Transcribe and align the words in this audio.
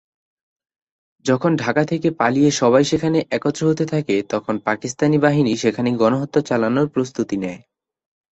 যখন 1.25 1.51
ঢাকা 1.55 1.83
থেকে 1.85 2.09
পালিয়ে 2.11 2.49
সবাই 2.51 2.83
সেখানে 2.83 3.19
একত্র 3.31 3.61
হতে 3.69 3.85
থাকে, 3.85 4.15
তখন 4.29 4.55
পাকিস্তানি 4.59 5.17
বাহিনী 5.17 5.51
সেখানে 5.55 5.89
গণহত্যা 5.97 6.41
চালানোর 6.41 6.87
প্রস্তুতি 6.87 7.35
নেয়। 7.37 7.59